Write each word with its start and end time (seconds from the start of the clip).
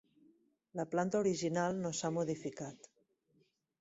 La 0.79 0.85
planta 0.93 1.21
original 1.25 1.77
no 1.83 1.93
s'ha 1.99 2.13
modificat. 2.17 2.91